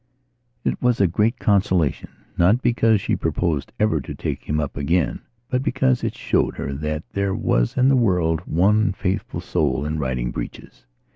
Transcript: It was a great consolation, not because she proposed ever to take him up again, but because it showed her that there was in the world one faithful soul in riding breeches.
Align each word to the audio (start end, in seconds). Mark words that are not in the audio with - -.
It 0.63 0.81
was 0.81 0.99
a 0.99 1.05
great 1.05 1.37
consolation, 1.37 2.09
not 2.35 2.63
because 2.63 2.99
she 2.99 3.15
proposed 3.15 3.71
ever 3.79 4.01
to 4.01 4.15
take 4.15 4.45
him 4.49 4.59
up 4.59 4.75
again, 4.75 5.19
but 5.47 5.61
because 5.61 6.03
it 6.03 6.15
showed 6.17 6.55
her 6.57 6.73
that 6.73 7.03
there 7.11 7.35
was 7.35 7.77
in 7.77 7.87
the 7.87 7.95
world 7.95 8.39
one 8.47 8.93
faithful 8.93 9.41
soul 9.41 9.85
in 9.85 9.99
riding 9.99 10.31
breeches. 10.31 10.87